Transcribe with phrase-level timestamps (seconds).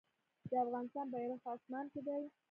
[0.49, 2.23] د افغانستان بیرغ په اسمان کې دی